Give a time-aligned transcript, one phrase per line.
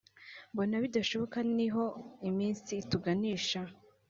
[0.51, 1.83] Mbona bidashoboka niho
[2.29, 3.61] iminsi ituganisha